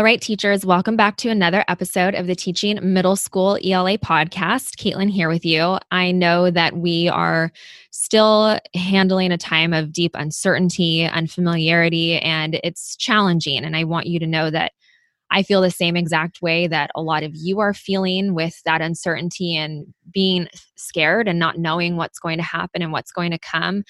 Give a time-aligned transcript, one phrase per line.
[0.00, 4.76] All right, teachers, welcome back to another episode of the Teaching Middle School ELA podcast.
[4.78, 5.76] Caitlin here with you.
[5.90, 7.52] I know that we are
[7.90, 13.62] still handling a time of deep uncertainty, unfamiliarity, and it's challenging.
[13.62, 14.72] And I want you to know that
[15.30, 18.80] I feel the same exact way that a lot of you are feeling with that
[18.80, 23.38] uncertainty and being scared and not knowing what's going to happen and what's going to
[23.38, 23.84] come.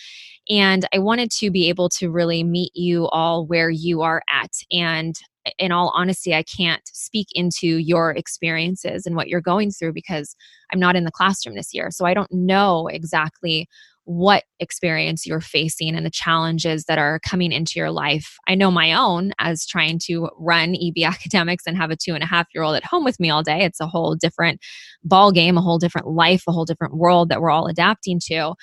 [0.48, 4.50] And I wanted to be able to really meet you all where you are at.
[4.72, 5.14] And
[5.59, 10.37] in all honesty, I can't speak into your experiences and what you're going through because
[10.73, 11.91] I'm not in the classroom this year.
[11.91, 13.68] So I don't know exactly
[14.10, 18.38] what experience you're facing and the challenges that are coming into your life.
[18.48, 22.24] I know my own as trying to run EB academics and have a two and
[22.24, 23.62] a half year old at home with me all day.
[23.62, 24.60] It's a whole different
[25.04, 28.54] ball game, a whole different life, a whole different world that we're all adapting to.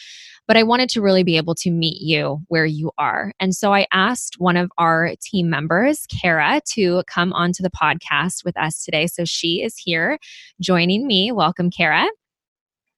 [0.50, 3.32] But I wanted to really be able to meet you where you are.
[3.40, 8.44] And so I asked one of our team members, Kara, to come onto the podcast
[8.44, 9.08] with us today.
[9.08, 10.20] So she is here
[10.60, 11.32] joining me.
[11.32, 12.06] Welcome, Kara.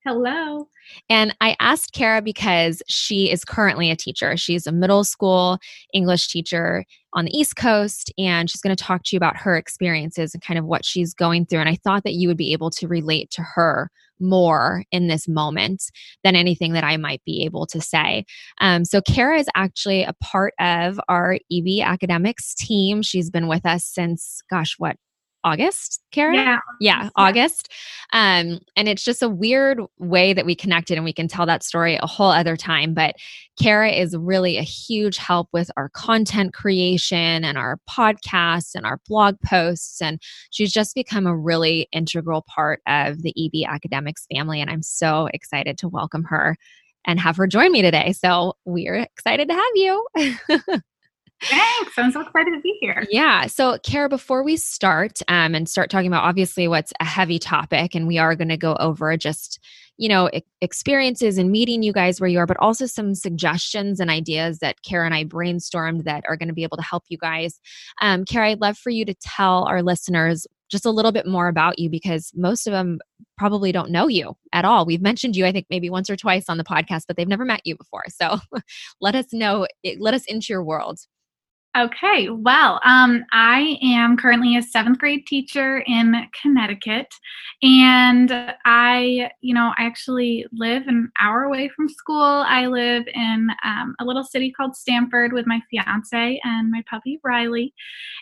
[0.06, 0.70] Hello.
[1.10, 4.38] And I asked Kara because she is currently a teacher.
[4.38, 5.60] She's a middle school
[5.94, 9.58] English teacher on the East Coast, and she's going to talk to you about her
[9.58, 11.60] experiences and kind of what she's going through.
[11.60, 15.28] And I thought that you would be able to relate to her more in this
[15.28, 15.84] moment
[16.24, 18.26] than anything that I might be able to say.
[18.62, 23.02] Um, so, Kara is actually a part of our EB academics team.
[23.02, 24.96] She's been with us since, gosh, what,
[25.44, 26.36] August, Kara?
[26.36, 26.60] Yeah.
[26.80, 27.72] Yeah, August.
[28.14, 31.64] Um, and it's just a weird way that we connected, and we can tell that
[31.64, 32.94] story a whole other time.
[32.94, 33.16] But
[33.62, 39.00] Kara is really a huge help with our content creation and our podcasts and our
[39.08, 40.02] blog posts.
[40.02, 44.62] And she's just become a really integral part of the EB Academics family.
[44.62, 46.56] And I'm so excited to welcome her
[47.06, 48.14] and have her join me today.
[48.14, 50.82] So we're excited to have you.
[51.42, 51.98] Thanks.
[51.98, 53.06] I'm so excited to be here.
[53.10, 53.48] Yeah.
[53.48, 57.96] So, Kara, before we start um, and start talking about obviously what's a heavy topic,
[57.96, 59.60] and we are going to go over just,
[59.98, 60.30] you know,
[60.62, 64.82] experiences and meeting you guys where you are, but also some suggestions and ideas that
[64.82, 67.60] Kara and I brainstormed that are going to be able to help you guys.
[68.02, 71.48] Um, Kara, I'd love for you to tell our listeners just a little bit more
[71.48, 73.00] about you because most of them
[73.38, 74.86] probably don't know you at all.
[74.86, 77.46] We've mentioned you, I think, maybe once or twice on the podcast, but they've never
[77.46, 78.04] met you before.
[78.10, 78.40] So
[79.02, 79.68] let us know,
[80.00, 81.00] let us into your world.
[81.78, 87.14] Okay, well, um, I am currently a seventh grade teacher in Connecticut,
[87.62, 88.32] and
[88.66, 92.44] I, you know, I actually live an hour away from school.
[92.48, 97.20] I live in um, a little city called Stamford with my fiance and my puppy
[97.24, 97.72] Riley,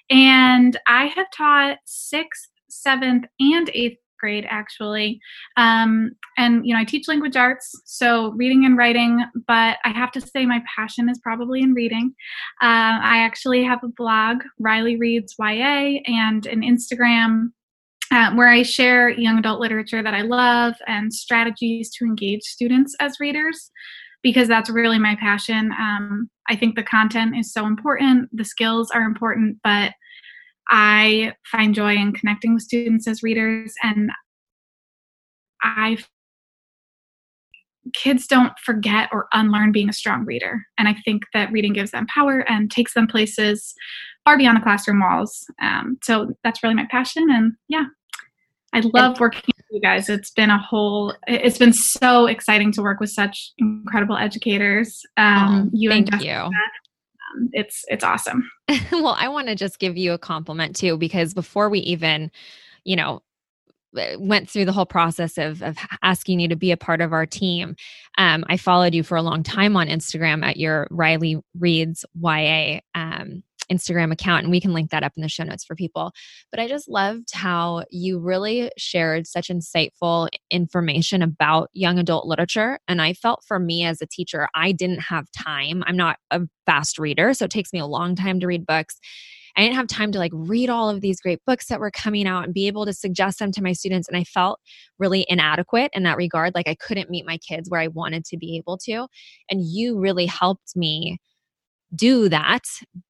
[0.09, 5.19] and I have taught sixth, seventh, and eighth grade actually
[5.57, 10.11] um, and you know i teach language arts so reading and writing but i have
[10.11, 12.13] to say my passion is probably in reading
[12.61, 17.51] uh, i actually have a blog riley reads ya and an instagram
[18.11, 22.95] uh, where I share young adult literature that I love and strategies to engage students
[23.01, 23.69] as readers
[24.23, 25.71] because that's really my passion.
[25.77, 29.93] Um, I think the content is so important, the skills are important, but
[30.69, 34.11] I find joy in connecting with students as readers, and
[35.61, 35.97] I
[37.93, 40.65] kids don't forget or unlearn being a strong reader.
[40.77, 43.73] And I think that reading gives them power and takes them places
[44.25, 45.45] far beyond the classroom walls.
[45.61, 47.27] Um, so that's really my passion.
[47.29, 47.85] And yeah,
[48.73, 50.09] I love working with you guys.
[50.09, 55.01] It's been a whole, it's been so exciting to work with such incredible educators.
[55.15, 56.49] Um, oh, you thank and Jessica.
[56.49, 56.51] you
[57.37, 58.49] um, it's it's awesome.
[58.91, 62.31] well, I want to just give you a compliment too because before we even,
[62.83, 63.21] you know,
[64.17, 67.25] went through the whole process of, of asking you to be a part of our
[67.25, 67.75] team.
[68.17, 72.79] Um, I followed you for a long time on Instagram at your Riley Reads YA
[72.95, 76.11] um, Instagram account, and we can link that up in the show notes for people.
[76.51, 82.79] But I just loved how you really shared such insightful information about young adult literature.
[82.87, 85.83] And I felt for me as a teacher, I didn't have time.
[85.85, 88.99] I'm not a fast reader, so it takes me a long time to read books.
[89.57, 92.27] I didn't have time to like read all of these great books that were coming
[92.27, 94.07] out and be able to suggest them to my students.
[94.07, 94.59] And I felt
[94.99, 96.53] really inadequate in that regard.
[96.53, 99.07] Like I couldn't meet my kids where I wanted to be able to.
[99.49, 101.17] And you really helped me
[101.95, 102.63] do that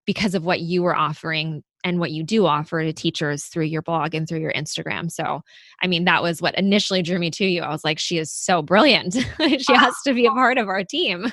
[0.06, 3.82] because of what you were offering and what you do offer to teachers through your
[3.82, 5.12] blog and through your Instagram.
[5.12, 5.42] So,
[5.82, 7.62] I mean, that was what initially drew me to you.
[7.62, 9.14] I was like, she is so brilliant.
[9.40, 11.32] she has to be a part of our team.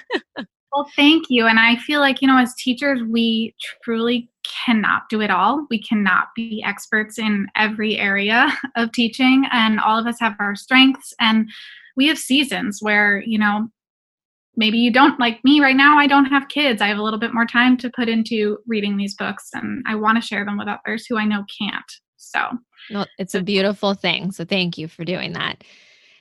[0.73, 1.47] well, thank you.
[1.47, 4.31] And I feel like, you know, as teachers, we truly
[4.67, 5.67] cannot do it all.
[5.71, 10.55] We cannot be experts in every area of teaching, and all of us have our
[10.55, 11.13] strengths.
[11.21, 11.51] And
[11.97, 13.69] we have seasons where, you know,
[14.57, 16.81] maybe you don't like me right now i don't have kids.
[16.83, 19.95] I have a little bit more time to put into reading these books and i
[19.95, 22.41] want to share them with others who i know can't so.
[22.91, 25.65] Well, it's a beautiful thing so thank you for doing that.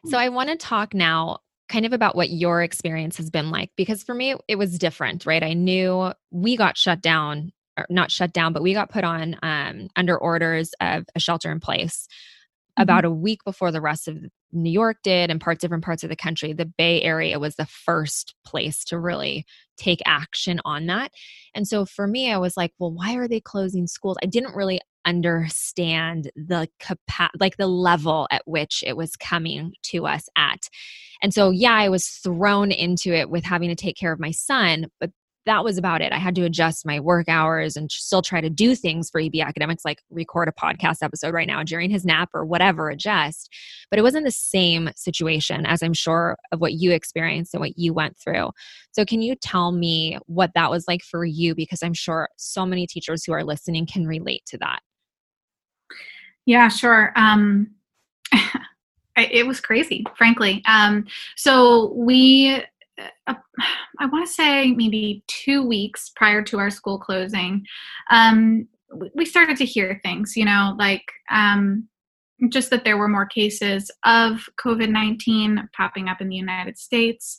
[0.06, 1.40] So i want to talk now
[1.70, 5.26] kind of about what your experience has been like because for me it was different
[5.26, 5.44] right?
[5.44, 9.38] I knew we got shut down or not shut down but we got put on
[9.42, 12.84] um, under orders of a shelter in place mm-hmm.
[12.84, 14.18] about a week before the rest of
[14.54, 16.54] New York did and parts different parts of the country.
[16.54, 19.46] The Bay Area was the first place to really
[19.78, 21.12] take action on that.
[21.56, 24.18] And so for me, I was like, well, why are they closing schools?
[24.22, 30.06] I didn't really understand the capa- like the level at which it was coming to
[30.06, 30.70] us at.
[31.22, 34.32] And so yeah, I was thrown into it with having to take care of my
[34.32, 35.12] son, but
[35.46, 36.12] that was about it.
[36.14, 39.36] I had to adjust my work hours and still try to do things for EB
[39.42, 43.50] Academics, like record a podcast episode right now during his nap or whatever, adjust.
[43.90, 47.78] But it wasn't the same situation as I'm sure of what you experienced and what
[47.78, 48.52] you went through.
[48.92, 51.56] So, can you tell me what that was like for you?
[51.56, 54.80] Because I'm sure so many teachers who are listening can relate to that.
[56.46, 57.14] Yeah, sure.
[57.16, 57.72] Um,
[59.18, 60.62] it was crazy, frankly.
[60.68, 61.06] Um,
[61.36, 62.64] so we
[63.28, 63.34] uh,
[64.00, 67.66] I want to say maybe two weeks prior to our school closing,
[68.12, 68.68] um,
[69.16, 71.88] we started to hear things, you know, like um,
[72.50, 77.38] just that there were more cases of COVID 19 popping up in the United States.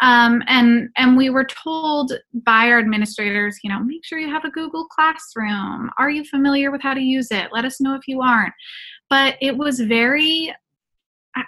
[0.00, 2.12] Um, and, and we were told
[2.44, 5.90] by our administrators, you know, make sure you have a Google Classroom.
[5.98, 7.48] Are you familiar with how to use it?
[7.52, 8.54] Let us know if you aren't.
[9.08, 10.54] But it was very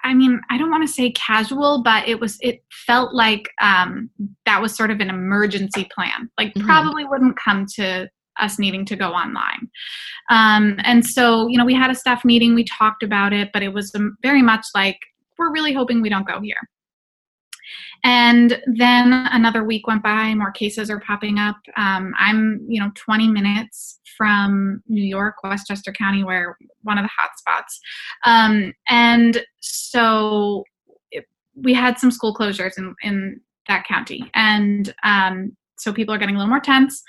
[0.05, 4.11] I mean, I don't want to say casual, but it was, it felt like um,
[4.47, 6.31] that was sort of an emergency plan.
[6.39, 6.67] Like, mm-hmm.
[6.67, 8.09] probably wouldn't come to
[8.41, 9.69] us needing to go online.
[10.31, 13.63] Um, and so, you know, we had a staff meeting, we talked about it, but
[13.63, 14.99] it was um, very much like,
[15.39, 16.69] we're really hoping we don't go here.
[18.05, 21.57] And then another week went by, more cases are popping up.
[21.77, 27.11] Um, I'm, you know, 20 minutes from New York, Westchester County, where one of the
[27.17, 27.81] hot spots.
[28.25, 30.65] Um, and so
[31.11, 31.25] it,
[31.55, 34.31] we had some school closures in, in that county.
[34.35, 37.03] And um, so people are getting a little more tense.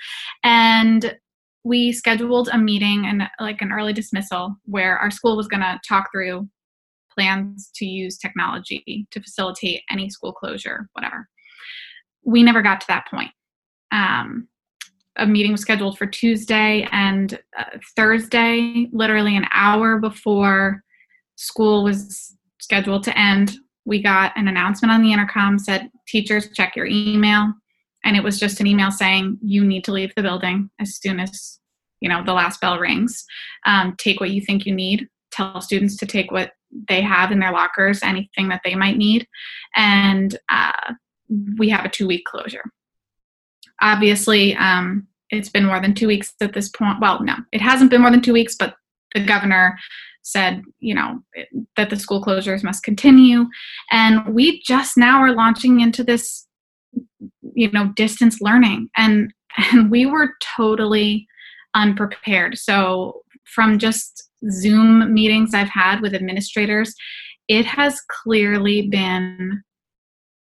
[0.44, 1.16] And
[1.64, 5.78] we scheduled a meeting and like an early dismissal where our school was going to
[5.86, 6.48] talk through
[7.14, 11.28] plans to use technology to facilitate any school closure, whatever.
[12.24, 13.30] We never got to that point.
[13.92, 14.48] Um,
[15.16, 17.64] a meeting was scheduled for Tuesday and uh,
[17.96, 20.82] Thursday, literally an hour before
[21.36, 23.56] school was scheduled to end.
[23.84, 27.52] We got an announcement on the intercom said, Teachers, check your email.
[28.04, 31.18] And it was just an email saying, You need to leave the building as soon
[31.20, 31.58] as
[32.00, 33.24] you know the last bell rings.
[33.66, 35.08] Um, take what you think you need.
[35.32, 36.52] Tell students to take what
[36.88, 39.26] they have in their lockers anything that they might need.
[39.76, 40.94] And uh,
[41.58, 42.64] we have a two week closure.
[43.82, 47.00] Obviously, um, it's been more than two weeks at this point.
[47.00, 48.74] Well, no, it hasn't been more than two weeks, but
[49.14, 49.78] the governor
[50.22, 51.22] said, you know,
[51.76, 53.46] that the school closures must continue.
[53.90, 56.46] And we just now are launching into this,
[57.54, 58.90] you know, distance learning.
[58.96, 59.32] And,
[59.72, 61.26] and we were totally
[61.74, 62.58] unprepared.
[62.58, 66.94] So, from just Zoom meetings I've had with administrators,
[67.48, 69.62] it has clearly been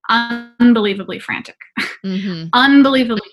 [0.09, 1.57] unbelievably frantic,
[2.05, 2.47] mm-hmm.
[2.53, 3.29] unbelievably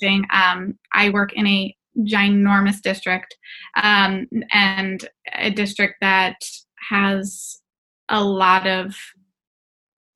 [0.00, 0.26] challenging.
[0.32, 3.36] Um, I work in a ginormous district
[3.82, 6.36] um, and a district that
[6.90, 7.60] has
[8.08, 8.94] a lot of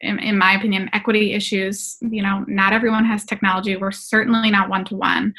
[0.02, 1.96] in, in, my opinion, equity issues.
[2.02, 3.76] You know, not everyone has technology.
[3.76, 5.32] We're certainly not one to one.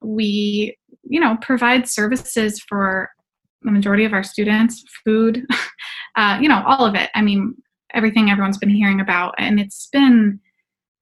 [0.00, 3.10] We, you know, provide services for
[3.64, 5.46] the majority of our students, food,
[6.16, 7.10] uh, you know, all of it.
[7.14, 7.54] I mean,
[7.94, 10.40] everything everyone's been hearing about, and it's been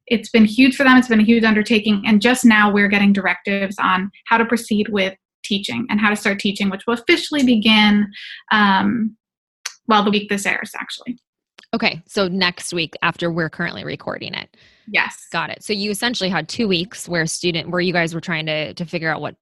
[0.06, 0.96] it's been huge for them.
[0.96, 4.88] It's been a huge undertaking, and just now we're getting directives on how to proceed
[4.88, 5.14] with
[5.44, 8.10] teaching and how to start teaching, which will officially begin.
[8.52, 9.16] Um,
[9.86, 11.18] well, the week this airs, actually.
[11.72, 14.56] Okay, so next week after we're currently recording it.
[14.88, 15.26] Yes.
[15.30, 15.62] Got it.
[15.62, 18.84] So you essentially had two weeks where student where you guys were trying to to
[18.84, 19.36] figure out what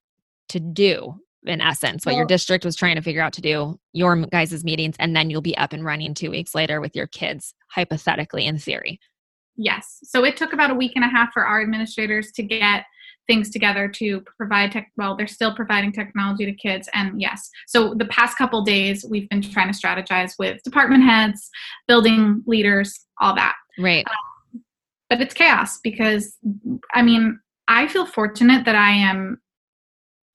[0.50, 3.78] to do in essence what well, your district was trying to figure out to do
[3.92, 7.06] your guys' meetings and then you'll be up and running two weeks later with your
[7.06, 9.00] kids hypothetically in theory.
[9.56, 9.98] Yes.
[10.04, 12.84] So it took about a week and a half for our administrators to get
[13.26, 17.50] things together to provide tech well they're still providing technology to kids and yes.
[17.66, 21.50] So the past couple days we've been trying to strategize with department heads
[21.86, 23.54] building leaders all that.
[23.78, 24.06] Right.
[24.08, 24.62] Um,
[25.08, 26.36] but it's chaos because
[26.94, 29.40] i mean i feel fortunate that i am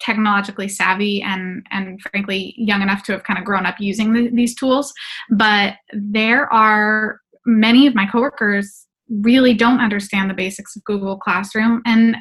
[0.03, 4.29] technologically savvy and and frankly young enough to have kind of grown up using the,
[4.29, 4.93] these tools
[5.29, 11.81] but there are many of my coworkers really don't understand the basics of Google Classroom
[11.85, 12.15] and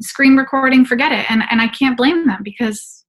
[0.00, 1.30] screen recording, forget it.
[1.30, 3.04] And and I can't blame them because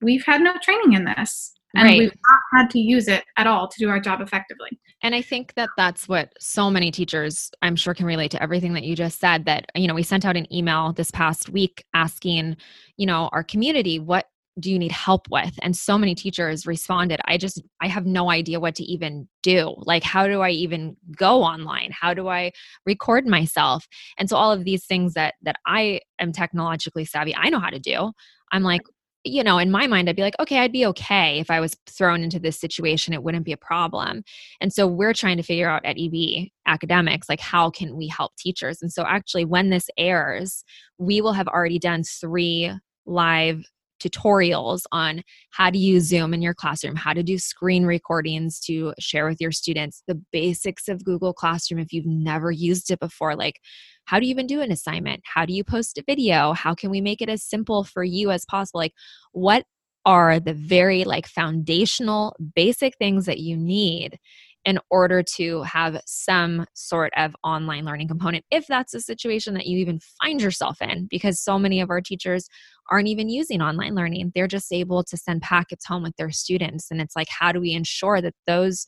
[0.00, 1.98] we've had no training in this and right.
[1.98, 4.70] we've not had to use it at all to do our job effectively.
[5.02, 8.72] And I think that that's what so many teachers, I'm sure, can relate to everything
[8.74, 9.44] that you just said.
[9.44, 12.56] That, you know, we sent out an email this past week asking,
[12.96, 14.26] you know, our community, what
[14.58, 18.30] do you need help with and so many teachers responded i just i have no
[18.30, 22.50] idea what to even do like how do i even go online how do i
[22.86, 27.50] record myself and so all of these things that that i am technologically savvy i
[27.50, 28.10] know how to do
[28.50, 28.80] i'm like
[29.26, 31.76] you know, in my mind, I'd be like, okay, I'd be okay if I was
[31.86, 33.14] thrown into this situation.
[33.14, 34.22] It wouldn't be a problem.
[34.60, 38.36] And so we're trying to figure out at EB academics, like, how can we help
[38.36, 38.82] teachers?
[38.82, 40.64] And so actually, when this airs,
[40.98, 42.72] we will have already done three
[43.06, 43.64] live
[44.02, 48.92] tutorials on how to use Zoom in your classroom, how to do screen recordings to
[48.98, 53.34] share with your students, the basics of Google Classroom if you've never used it before.
[53.34, 53.60] Like,
[54.06, 55.22] how do you even do an assignment?
[55.24, 56.52] How do you post a video?
[56.52, 58.80] How can we make it as simple for you as possible?
[58.80, 58.94] Like,
[59.32, 59.64] what
[60.06, 64.18] are the very like foundational basic things that you need
[64.64, 69.66] in order to have some sort of online learning component if that's a situation that
[69.66, 72.48] you even find yourself in because so many of our teachers
[72.90, 76.88] aren't even using online learning they're just able to send packets home with their students
[76.90, 78.86] and it's like how do we ensure that those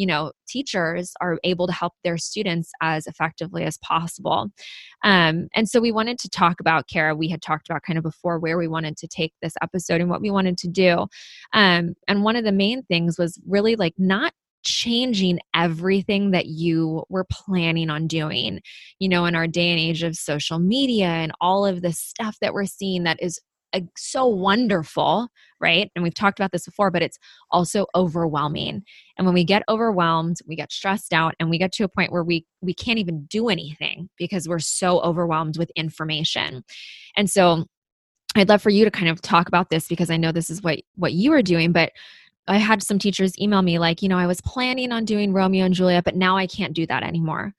[0.00, 4.48] you know teachers are able to help their students as effectively as possible.
[5.04, 7.14] Um, and so we wanted to talk about kara.
[7.14, 10.08] We had talked about kind of before where we wanted to take this episode and
[10.08, 11.06] what we wanted to do.
[11.52, 17.04] Um, and one of the main things was really like not changing everything that you
[17.10, 18.60] were planning on doing.
[18.98, 22.38] You know, in our day and age of social media and all of the stuff
[22.40, 23.38] that we're seeing that is
[23.72, 25.28] uh, so wonderful,
[25.60, 25.90] right?
[25.94, 27.18] And we've talked about this before, but it's
[27.50, 28.82] also overwhelming.
[29.16, 32.12] And when we get overwhelmed, we get stressed out and we get to a point
[32.12, 36.64] where we we can't even do anything because we're so overwhelmed with information.
[37.16, 37.66] And so
[38.36, 40.62] I'd love for you to kind of talk about this because I know this is
[40.62, 41.92] what what you are doing, but
[42.48, 45.64] I had some teachers email me like, you know, I was planning on doing Romeo
[45.64, 47.54] and Juliet, but now I can't do that anymore.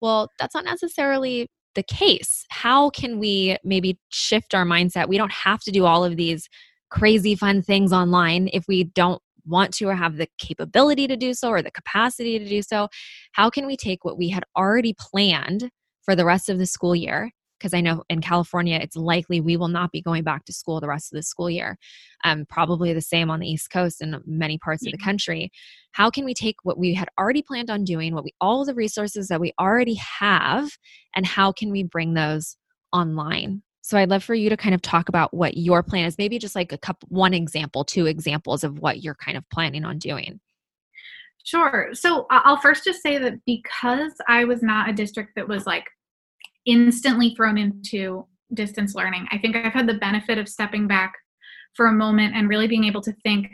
[0.00, 2.44] Well, that's not necessarily the case.
[2.50, 5.08] How can we maybe shift our mindset?
[5.08, 6.48] We don't have to do all of these
[6.90, 11.34] crazy fun things online if we don't want to or have the capability to do
[11.34, 12.88] so or the capacity to do so.
[13.32, 15.70] How can we take what we had already planned
[16.02, 19.56] for the rest of the school year because I know in California, it's likely we
[19.56, 21.78] will not be going back to school the rest of the school year.
[22.24, 25.50] Um, probably the same on the East Coast and many parts of the country.
[25.92, 28.74] How can we take what we had already planned on doing, what we all the
[28.74, 30.70] resources that we already have,
[31.14, 32.56] and how can we bring those
[32.92, 33.62] online?
[33.82, 36.16] So I'd love for you to kind of talk about what your plan is.
[36.16, 39.84] Maybe just like a couple, one example, two examples of what you're kind of planning
[39.84, 40.40] on doing.
[41.44, 41.90] Sure.
[41.92, 45.84] So I'll first just say that because I was not a district that was like
[46.66, 49.26] instantly thrown into distance learning.
[49.30, 51.14] I think I've had the benefit of stepping back
[51.74, 53.48] for a moment and really being able to think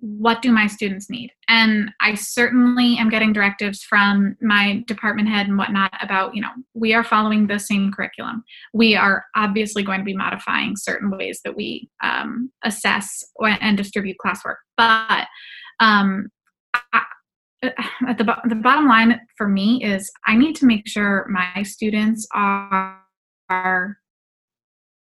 [0.00, 1.30] what do my students need?
[1.48, 6.50] And i certainly am getting directives from my department head and whatnot about you know
[6.74, 8.44] we are following the same curriculum.
[8.74, 14.16] We are obviously going to be modifying certain ways that we um, assess and distribute
[14.24, 14.56] classwork.
[14.76, 15.26] But
[15.80, 16.28] um,
[18.08, 22.26] at the, the bottom line for me is I need to make sure my students
[22.32, 23.00] are
[23.48, 23.98] are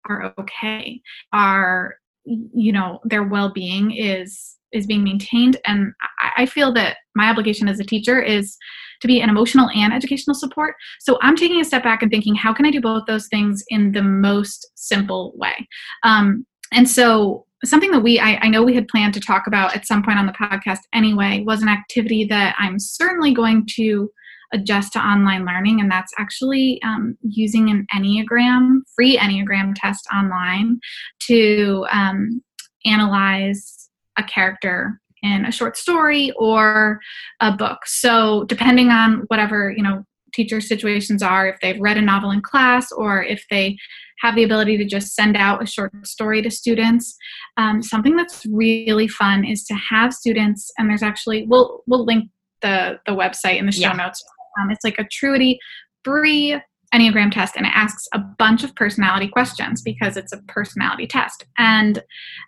[0.09, 1.01] are okay
[1.33, 5.57] are you know their well-being is is being maintained.
[5.67, 8.57] And I, I feel that my obligation as a teacher is
[9.01, 10.75] to be an emotional and educational support.
[11.01, 13.65] So i'm taking a step back and thinking how can i do both those things
[13.69, 15.69] in the most simple way?
[16.03, 19.75] Um, and so something that we I, I, know we had planned to talk about
[19.75, 24.11] at some point on the podcast anyway was an activity that i'm certainly going to
[24.53, 30.79] adjust to online learning and that's actually um, using an enneagram free enneagram test online
[31.21, 32.43] to um,
[32.85, 37.01] analyze a character in a short story or
[37.41, 37.81] a book.
[37.87, 40.05] So depending on whatever you know
[40.37, 43.77] teacher situations are if they've read a novel in class or if they
[44.21, 47.17] have the ability to just send out a short story to students.
[47.57, 52.31] Um, something that's really fun is to have students, and there's actually we'll we'll link
[52.63, 53.93] the the website in the show yeah.
[53.93, 54.23] notes.
[54.61, 55.59] Um, it's like a Truity
[56.05, 56.61] free
[56.95, 61.45] Enneagram test, and it asks a bunch of personality questions because it's a personality test.
[61.59, 62.03] And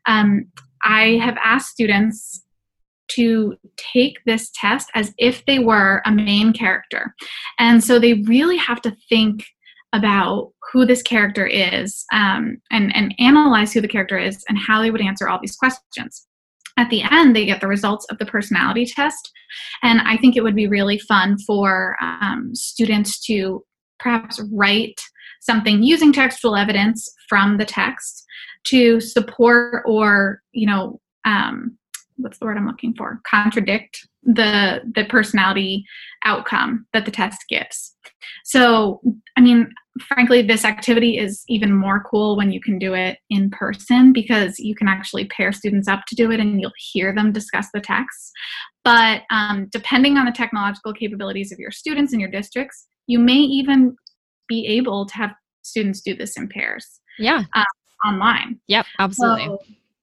[0.06, 0.46] um,
[0.82, 2.44] I have asked students
[3.08, 7.14] to take this test as if they were a main character.
[7.58, 9.44] And so they really have to think
[9.92, 14.82] about who this character is um, and, and analyze who the character is and how
[14.82, 16.26] they would answer all these questions.
[16.76, 19.32] at the end they get the results of the personality test
[19.82, 23.64] and i think it would be really fun for um, students to
[23.98, 25.00] perhaps write
[25.40, 28.24] something using textual evidence from the text
[28.64, 31.77] to support or you know um,
[32.18, 33.20] what's the word i'm looking for.
[33.28, 35.84] Contradict the the personality
[36.24, 37.94] outcome that the test gives.
[38.44, 39.00] So
[39.36, 39.70] i mean
[40.06, 44.58] frankly this activity is even more cool when you can do it in person because
[44.58, 47.80] you can actually pair students up to do it and you'll hear them discuss the
[47.80, 48.32] text.
[48.84, 53.38] But um, depending on the technological capabilities of your students and your districts you may
[53.38, 53.96] even
[54.48, 55.30] be able to have
[55.62, 57.44] students do this in pairs yeah.
[57.54, 57.64] uh,
[58.06, 58.60] online.
[58.68, 59.46] Yep absolutely.
[59.46, 59.58] So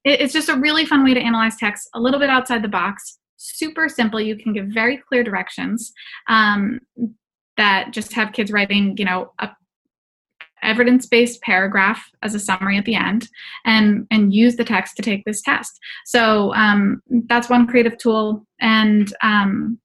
[0.06, 3.18] it's just a really fun way to analyze text a little bit outside the box
[3.36, 4.20] super simple.
[4.20, 5.92] You can give very clear directions
[6.28, 6.80] um,
[7.56, 9.50] that just have kids writing you know a
[10.62, 13.28] evidence-based paragraph as a summary at the end
[13.66, 15.78] and and use the text to take this test.
[16.06, 18.46] So um, that's one creative tool.
[18.60, 19.78] And um,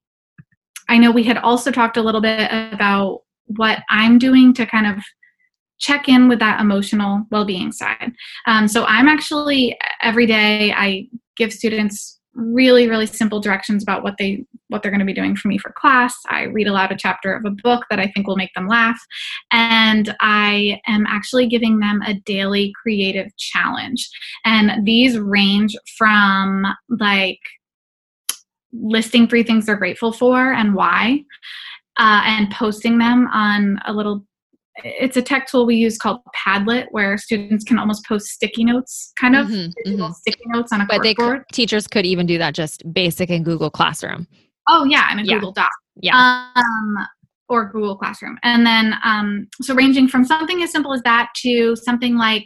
[0.92, 4.86] i know we had also talked a little bit about what i'm doing to kind
[4.86, 5.04] of
[5.82, 8.14] check in with that emotional well-being side.
[8.46, 14.16] Um, so i'm actually every day i give students really really simple directions about what
[14.18, 16.16] they what they're going to be doing for me for class.
[16.30, 19.00] I read aloud a chapter of a book that i think will make them laugh.
[19.52, 24.10] And i am actually giving them a daily creative challenge.
[24.46, 27.40] And these range from like
[28.72, 31.24] listing three things they're grateful for and why
[31.98, 34.26] uh, and posting them on a little
[34.78, 39.12] it's a tech tool we use called Padlet, where students can almost post sticky notes,
[39.20, 40.12] kind of mm-hmm, mm-hmm.
[40.14, 43.44] sticky notes on a but they could, teachers could even do that just basic in
[43.44, 44.28] Google Classroom.
[44.68, 45.36] Oh yeah, in a yeah.
[45.36, 45.72] Google Doc.
[45.96, 46.48] Yeah.
[46.56, 46.98] Um,
[47.50, 51.76] or Google Classroom, and then um, so ranging from something as simple as that to
[51.76, 52.46] something like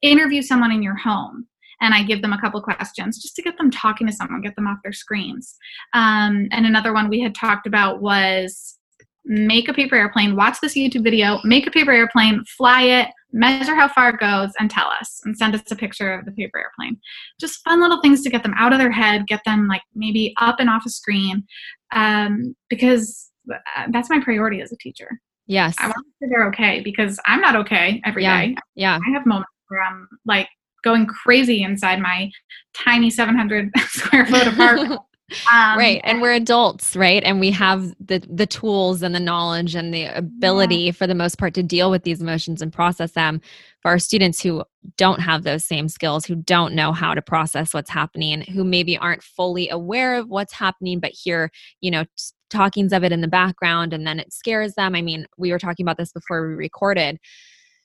[0.00, 1.46] interview someone in your home
[1.80, 4.56] and I give them a couple questions just to get them talking to someone, get
[4.56, 5.56] them off their screens.
[5.92, 8.78] Um, and another one we had talked about was
[9.24, 13.74] make a paper airplane, watch this YouTube video, make a paper airplane, fly it, measure
[13.74, 16.58] how far it goes, and tell us and send us a picture of the paper
[16.58, 16.98] airplane.
[17.40, 20.34] Just fun little things to get them out of their head, get them like maybe
[20.38, 21.44] up and off a screen,
[21.92, 25.08] um, because uh, that's my priority as a teacher.
[25.46, 25.74] Yes.
[25.78, 28.46] I want to they're okay because I'm not okay every yeah.
[28.46, 28.56] day.
[28.74, 28.98] yeah.
[29.06, 30.48] I have moments where I'm like
[30.82, 32.30] going crazy inside my
[32.74, 35.00] tiny 700 square foot apartment.
[35.50, 36.02] Um, right.
[36.04, 37.22] And we're adults, right?
[37.24, 40.92] And we have the the tools and the knowledge and the ability yeah.
[40.92, 43.40] for the most part to deal with these emotions and process them.
[43.80, 44.64] For our students who
[44.96, 48.98] don't have those same skills, who don't know how to process what's happening, who maybe
[48.98, 52.04] aren't fully aware of what's happening, but hear, you know,
[52.50, 54.94] talkings of it in the background and then it scares them.
[54.94, 57.18] I mean, we were talking about this before we recorded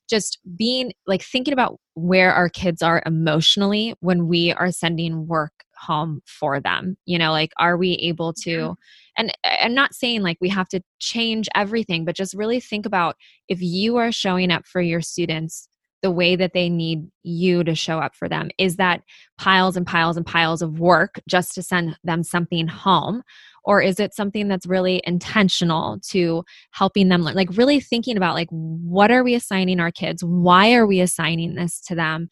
[0.10, 5.54] just being like thinking about where our kids are emotionally when we are sending work
[5.80, 8.76] home for them you know like are we able to
[9.18, 12.86] and eh, i'm not saying like we have to change everything but just really think
[12.86, 13.16] about
[13.48, 15.70] if you are showing up for your students
[16.02, 19.02] the way that they need you to show up for them is that
[19.38, 23.22] piles and piles and piles of work just to send them something home?
[23.66, 28.34] Or is it something that's really intentional to helping them learn like really thinking about
[28.34, 30.24] like what are we assigning our kids?
[30.24, 32.30] Why are we assigning this to them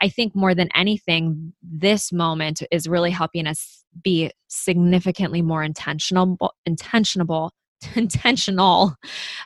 [0.00, 6.36] i think more than anything this moment is really helping us be significantly more intentional
[6.64, 7.52] intentional
[7.94, 8.94] intentional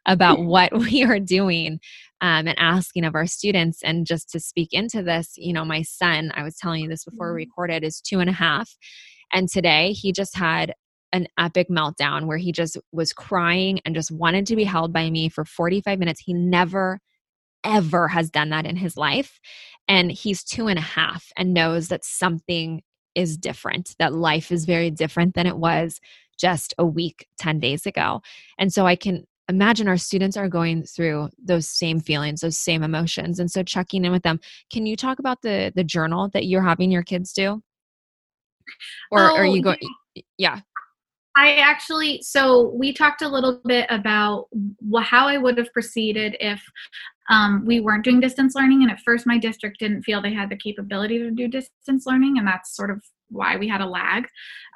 [0.07, 1.81] about what we are doing
[2.23, 5.83] um, and asking of our students and just to speak into this you know my
[5.83, 7.51] son i was telling you this before we mm-hmm.
[7.51, 8.77] recorded is two and a half
[9.33, 10.75] and today he just had
[11.13, 15.11] an epic meltdown where he just was crying and just wanted to be held by
[15.11, 16.21] me for 45 minutes.
[16.21, 17.01] He never,
[17.65, 19.41] ever has done that in his life.
[19.89, 22.83] And he's two and a half and knows that something
[23.15, 26.01] is different, that life is very different than it was
[26.39, 28.23] just a week, 10 days ago.
[28.59, 32.85] And so I can imagine our students are going through those same feelings those same
[32.85, 34.39] emotions and so checking in with them
[34.73, 37.61] can you talk about the the journal that you're having your kids do
[39.11, 39.77] or oh, are you going
[40.39, 40.61] yeah
[41.37, 44.49] I actually, so we talked a little bit about
[45.01, 46.61] how I would have proceeded if
[47.31, 48.83] um, we weren't doing distance learning.
[48.83, 52.39] And at first, my district didn't feel they had the capability to do distance learning.
[52.39, 54.27] And that's sort of why we had a lag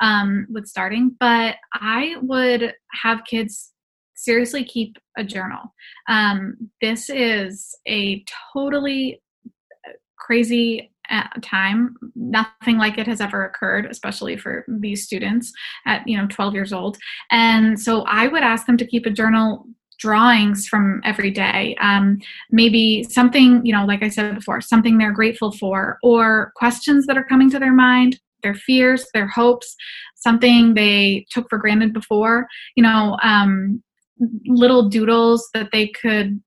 [0.01, 1.17] um, with starting.
[1.19, 3.73] But I would have kids
[4.15, 5.75] seriously keep a journal.
[6.09, 9.21] Um, this is a totally
[10.19, 10.91] crazy
[11.43, 15.53] time nothing like it has ever occurred especially for these students
[15.87, 16.97] at you know 12 years old
[17.31, 19.67] and so i would ask them to keep a journal
[20.05, 22.19] drawings from every day um,
[22.51, 27.17] maybe something you know like i said before something they're grateful for or questions that
[27.17, 29.75] are coming to their mind their fears, their hopes,
[30.15, 32.47] something they took for granted before.
[32.77, 33.83] You know, um,
[34.47, 36.41] little doodles that they could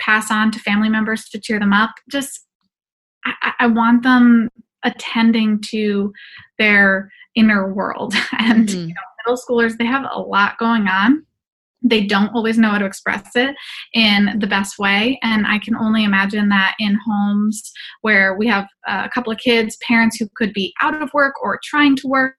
[0.00, 1.90] pass on to family members to cheer them up.
[2.10, 2.46] Just,
[3.26, 4.48] I, I want them
[4.84, 6.12] attending to
[6.58, 8.14] their inner world.
[8.38, 8.88] And mm-hmm.
[8.88, 11.24] you know, middle schoolers, they have a lot going on
[11.84, 13.54] they don't always know how to express it
[13.92, 15.18] in the best way.
[15.22, 17.70] And I can only imagine that in homes
[18.00, 21.60] where we have a couple of kids, parents who could be out of work or
[21.62, 22.38] trying to work,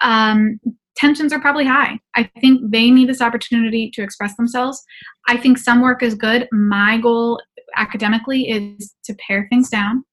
[0.00, 0.60] um,
[0.96, 1.98] tensions are probably high.
[2.16, 4.82] I think they need this opportunity to express themselves.
[5.26, 6.48] I think some work is good.
[6.52, 7.40] My goal
[7.76, 10.04] academically is to pare things down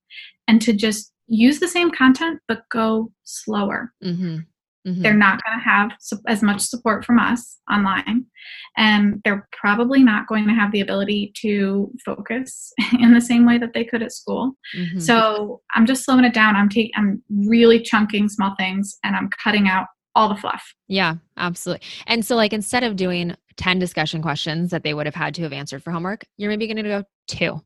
[0.47, 3.93] and to just use the same content but go slower.
[4.03, 4.39] Mm-hmm.
[4.85, 5.01] Mm-hmm.
[5.01, 5.91] They're not going to have
[6.27, 8.25] as much support from us online,
[8.77, 13.57] and they're probably not going to have the ability to focus in the same way
[13.57, 14.53] that they could at school.
[14.77, 14.99] Mm-hmm.
[14.99, 16.55] So I'm just slowing it down.
[16.55, 20.63] I'm taking, I'm really chunking small things, and I'm cutting out all the fluff.
[20.87, 21.85] Yeah, absolutely.
[22.07, 25.43] And so, like, instead of doing 10 discussion questions that they would have had to
[25.43, 27.61] have answered for homework, you're maybe going to go two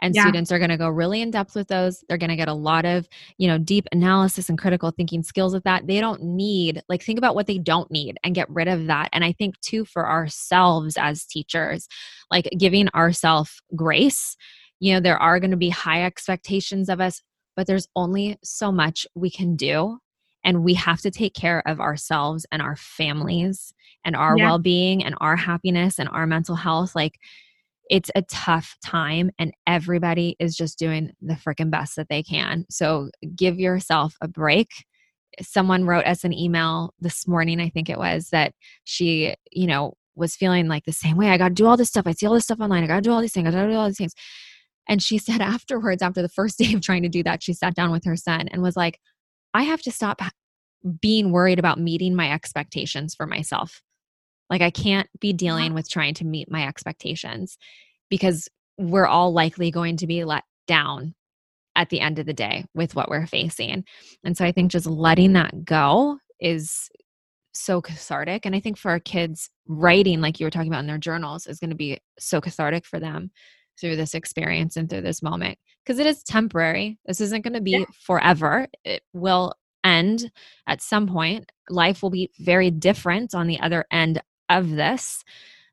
[0.00, 0.22] and yeah.
[0.22, 2.54] students are going to go really in depth with those they're going to get a
[2.54, 6.82] lot of you know deep analysis and critical thinking skills with that they don't need
[6.88, 9.58] like think about what they don't need and get rid of that and i think
[9.60, 11.88] too for ourselves as teachers
[12.30, 14.36] like giving ourselves grace
[14.80, 17.22] you know there are going to be high expectations of us
[17.56, 19.98] but there's only so much we can do
[20.44, 23.74] and we have to take care of ourselves and our families
[24.04, 24.44] and our yeah.
[24.44, 27.18] well-being and our happiness and our mental health like
[27.90, 32.66] it's a tough time and everybody is just doing the freaking best that they can.
[32.70, 34.68] So give yourself a break.
[35.40, 38.52] Someone wrote us an email this morning, I think it was, that
[38.84, 41.30] she, you know, was feeling like the same way.
[41.30, 42.06] I got to do all this stuff.
[42.06, 42.84] I see all this stuff online.
[42.84, 43.48] I got to do all these things.
[43.48, 44.14] I got to do all these things.
[44.88, 47.74] And she said afterwards, after the first day of trying to do that, she sat
[47.74, 48.98] down with her son and was like,
[49.54, 50.20] I have to stop
[51.00, 53.82] being worried about meeting my expectations for myself.
[54.50, 55.36] Like I can't be uh-huh.
[55.36, 57.58] dealing with trying to meet my expectations
[58.08, 61.14] because we're all likely going to be let down
[61.76, 63.84] at the end of the day with what we're facing.
[64.24, 66.88] And so I think just letting that go is
[67.52, 68.46] so cathartic.
[68.46, 71.46] And I think for our kids, writing, like you were talking about in their journals,
[71.46, 73.30] is going to be so cathartic for them
[73.80, 76.98] through this experience and through this moment because it is temporary.
[77.06, 77.84] This isn't going to be yeah.
[78.04, 78.66] forever.
[78.84, 80.30] It will end
[80.66, 81.50] at some point.
[81.70, 85.24] Life will be very different on the other end of this.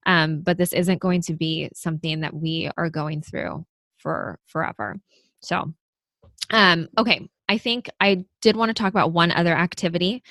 [0.05, 3.65] Um, but this isn't going to be something that we are going through
[3.97, 4.99] for forever.
[5.39, 5.73] So,
[6.51, 10.23] um, okay, I think I did want to talk about one other activity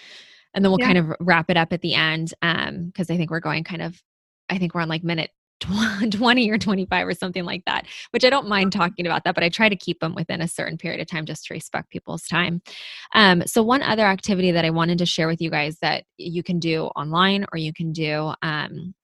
[0.55, 0.87] and then we'll yeah.
[0.87, 3.83] kind of wrap it up at the end um because i think we're going kind
[3.83, 4.01] of
[4.49, 5.31] i think we're on like minute
[6.11, 9.45] 20 or 25 or something like that which i don't mind talking about that but
[9.45, 12.25] i try to keep them within a certain period of time just to respect people's
[12.25, 12.61] time
[13.15, 16.43] um, so one other activity that i wanted to share with you guys that you
[16.43, 18.95] can do online or you can do um,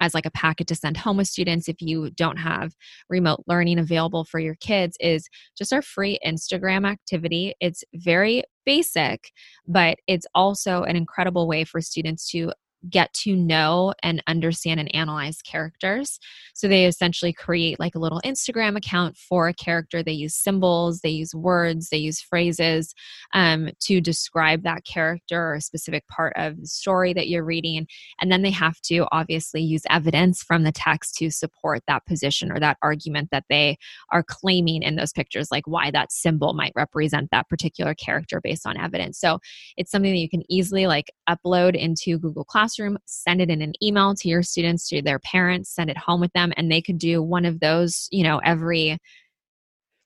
[0.00, 2.74] as like a packet to send home with students if you don't have
[3.08, 7.54] remote learning available for your kids is just our free Instagram activity.
[7.60, 9.32] It's very basic,
[9.66, 12.52] but it's also an incredible way for students to
[12.88, 16.18] get to know and understand and analyze characters.
[16.54, 20.02] So they essentially create like a little Instagram account for a character.
[20.02, 22.94] They use symbols, they use words, they use phrases
[23.34, 27.86] um, to describe that character or a specific part of the story that you're reading.
[28.20, 32.52] And then they have to obviously use evidence from the text to support that position
[32.52, 33.76] or that argument that they
[34.12, 38.66] are claiming in those pictures, like why that symbol might represent that particular character based
[38.66, 39.18] on evidence.
[39.18, 39.40] So
[39.76, 43.62] it's something that you can easily like upload into Google Classroom classroom, send it in
[43.62, 46.82] an email to your students, to their parents, send it home with them, and they
[46.82, 48.98] could do one of those, you know, every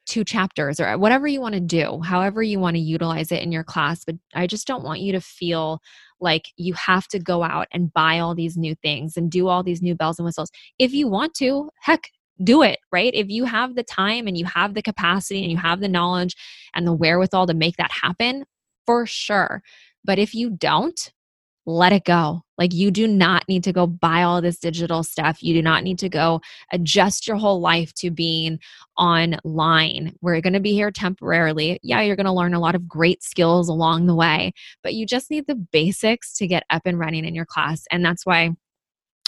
[0.07, 3.53] two chapters or whatever you want to do, however you want to utilize it in
[3.53, 4.05] your class.
[4.05, 5.81] But I just don't want you to feel
[6.21, 9.63] like you have to go out and buy all these new things and do all
[9.63, 10.51] these new bells and whistles.
[10.79, 12.11] If you want to, heck,
[12.43, 13.13] do it, right?
[13.15, 16.37] If you have the time and you have the capacity and you have the knowledge
[16.75, 18.45] and the wherewithal to make that happen,
[18.87, 19.63] for sure.
[20.05, 21.13] But if you don't,
[21.67, 22.43] let it go.
[22.59, 25.43] Like, you do not need to go buy all this digital stuff.
[25.43, 26.41] You do not need to go
[26.73, 28.59] adjust your whole life to being
[28.97, 30.15] online.
[30.21, 31.81] We're going to be here temporarily.
[31.83, 35.07] Yeah, you're going to learn a lot of great skills along the way, but you
[35.07, 37.85] just need the basics to get up and running in your class.
[37.91, 38.51] And that's why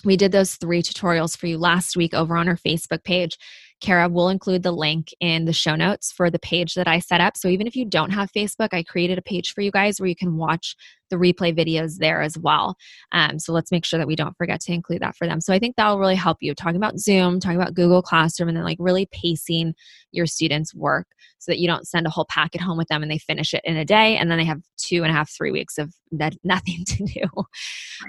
[0.04, 3.38] we did those three tutorials for you last week over on our Facebook page.
[3.80, 7.20] Kara will include the link in the show notes for the page that I set
[7.20, 7.36] up.
[7.36, 10.08] So even if you don't have Facebook, I created a page for you guys where
[10.08, 10.76] you can watch
[11.14, 12.76] the replay videos there as well.
[13.12, 15.40] Um, so let's make sure that we don't forget to include that for them.
[15.40, 18.56] So I think that'll really help you talking about Zoom, talking about Google Classroom, and
[18.56, 19.74] then like really pacing
[20.12, 21.06] your students' work
[21.38, 23.60] so that you don't send a whole packet home with them and they finish it
[23.64, 25.94] in a day and then they have two and a half, three weeks of
[26.44, 27.22] nothing to do.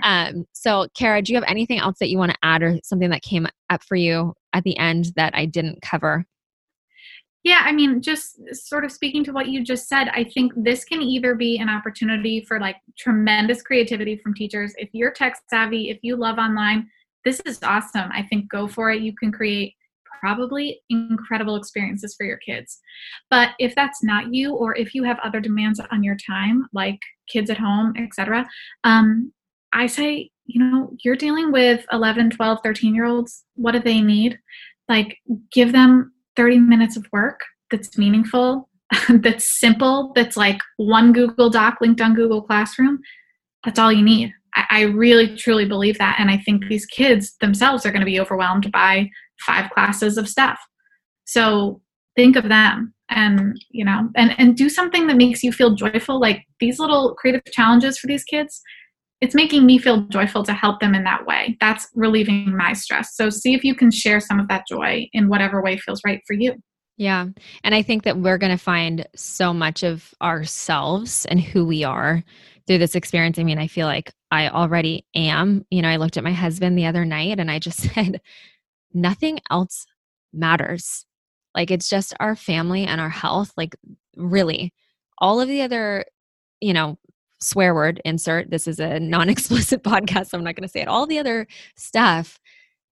[0.04, 3.10] Um, so, Kara, do you have anything else that you want to add or something
[3.10, 6.26] that came up for you at the end that I didn't cover?
[7.46, 10.84] Yeah, I mean, just sort of speaking to what you just said, I think this
[10.84, 14.74] can either be an opportunity for like tremendous creativity from teachers.
[14.80, 16.90] If you're tech savvy, if you love online,
[17.24, 18.10] this is awesome.
[18.12, 19.04] I think go for it.
[19.04, 19.76] You can create
[20.20, 22.80] probably incredible experiences for your kids.
[23.30, 27.00] But if that's not you, or if you have other demands on your time, like
[27.30, 28.48] kids at home, etc.,
[28.84, 29.32] um,
[29.72, 33.44] I say, you know, you're dealing with 11, 12, 13 year olds.
[33.54, 34.40] What do they need?
[34.90, 35.18] Like,
[35.52, 37.40] give them 30 minutes of work
[37.72, 38.70] that's meaningful,
[39.10, 43.00] that's simple, that's like one Google Doc linked on Google Classroom.
[43.64, 44.34] That's all you need.
[44.56, 46.18] I, I really truly believe that.
[46.20, 49.10] And I think these kids themselves are going to be overwhelmed by
[49.46, 50.60] five classes of stuff.
[51.26, 51.82] So
[52.16, 56.20] think of them and you know and and do something that makes you feel joyful
[56.20, 58.62] like these little creative challenges for these kids
[59.26, 61.58] it's making me feel joyful to help them in that way.
[61.60, 63.16] That's relieving my stress.
[63.16, 66.22] So see if you can share some of that joy in whatever way feels right
[66.28, 66.54] for you.
[66.98, 67.26] Yeah.
[67.64, 71.84] And i think that we're going to find so much of ourselves and who we
[71.84, 72.24] are
[72.68, 73.38] through this experience.
[73.38, 75.66] I mean i feel like i already am.
[75.70, 78.22] You know i looked at my husband the other night and i just said
[78.94, 79.86] nothing else
[80.34, 81.06] matters.
[81.56, 83.52] Like it's just our family and our health.
[83.56, 83.76] Like,
[84.16, 84.74] really,
[85.18, 86.06] all of the other,
[86.62, 86.98] you know,
[87.40, 88.50] swear word insert.
[88.50, 90.88] This is a non explicit podcast, so I'm not going to say it.
[90.88, 92.40] All the other stuff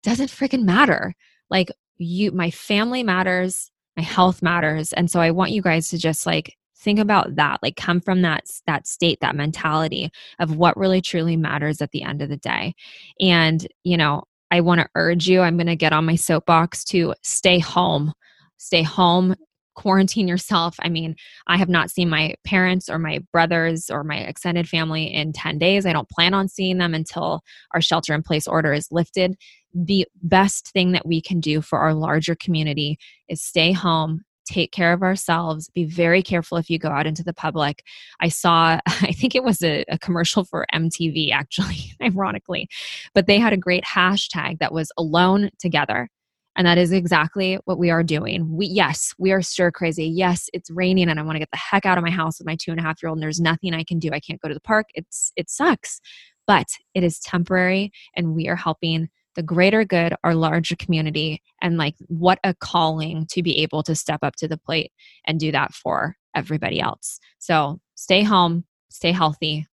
[0.04, 1.16] doesn't freaking matter.
[1.50, 4.94] Like, you, my family matters, my health matters.
[4.94, 8.24] And so I want you guys to just like think about that like come from
[8.24, 12.36] that that state that mentality of what really truly matters at the end of the
[12.36, 12.76] day
[13.22, 14.22] and you know
[14.54, 18.14] I want to urge you, I'm going to get on my soapbox to stay home.
[18.58, 19.34] Stay home,
[19.76, 20.76] quarantine yourself.
[20.82, 21.16] I mean,
[21.48, 25.58] I have not seen my parents or my brothers or my extended family in 10
[25.58, 25.86] days.
[25.86, 27.42] I don't plan on seeing them until
[27.74, 29.36] our shelter in place order is lifted.
[29.74, 34.72] The best thing that we can do for our larger community is stay home, take
[34.72, 37.84] care of ourselves be very careful if you go out into the public
[38.20, 42.68] i saw i think it was a, a commercial for mtv actually ironically
[43.14, 46.10] but they had a great hashtag that was alone together
[46.56, 48.56] and that is exactly what we are doing.
[48.56, 50.06] We yes, we are stir crazy.
[50.06, 52.48] Yes, it's raining and I want to get the heck out of my house with
[52.48, 54.10] my two and a half year old and there's nothing I can do.
[54.12, 54.88] I can't go to the park.
[54.94, 56.00] It's it sucks.
[56.46, 61.78] But it is temporary and we are helping the greater good, our larger community, and
[61.78, 64.92] like what a calling to be able to step up to the plate
[65.26, 67.20] and do that for everybody else.
[67.40, 69.68] So stay home, stay healthy.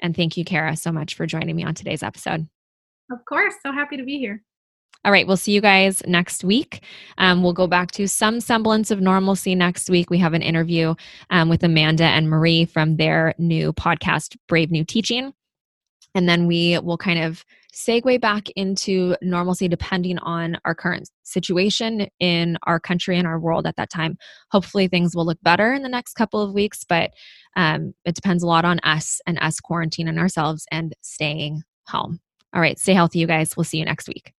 [0.00, 2.48] And thank you, Kara, so much for joining me on today's episode.
[3.12, 3.54] Of course.
[3.62, 4.42] So happy to be here.
[5.04, 6.82] All right, we'll see you guys next week.
[7.18, 10.08] Um, we'll go back to some semblance of normalcy next week.
[10.08, 10.94] We have an interview
[11.28, 15.34] um, with Amanda and Marie from their new podcast, Brave New Teaching.
[16.14, 22.06] And then we will kind of segue back into normalcy depending on our current situation
[22.20, 24.16] in our country and our world at that time.
[24.52, 27.10] Hopefully, things will look better in the next couple of weeks, but
[27.56, 32.20] um, it depends a lot on us and us quarantining ourselves and staying home.
[32.54, 33.56] All right, stay healthy, you guys.
[33.56, 34.32] We'll see you next week.